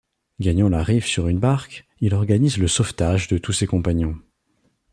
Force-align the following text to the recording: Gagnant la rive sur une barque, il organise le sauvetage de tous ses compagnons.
Gagnant 0.39 0.69
la 0.69 0.81
rive 0.81 1.05
sur 1.05 1.27
une 1.27 1.37
barque, 1.37 1.85
il 1.99 2.15
organise 2.15 2.57
le 2.57 2.67
sauvetage 2.67 3.27
de 3.27 3.37
tous 3.37 3.53
ses 3.53 3.67
compagnons. 3.67 4.17